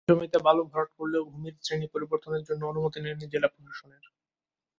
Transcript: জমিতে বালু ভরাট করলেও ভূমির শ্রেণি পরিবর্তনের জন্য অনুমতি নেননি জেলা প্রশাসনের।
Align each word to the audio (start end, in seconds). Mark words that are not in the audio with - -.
জমিতে 0.07 0.37
বালু 0.45 0.63
ভরাট 0.71 0.89
করলেও 0.99 1.23
ভূমির 1.31 1.55
শ্রেণি 1.61 1.87
পরিবর্তনের 1.93 2.43
জন্য 2.43 2.61
অনুমতি 2.65 2.99
নেননি 2.99 3.27
জেলা 3.33 3.47
প্রশাসনের। 3.53 4.03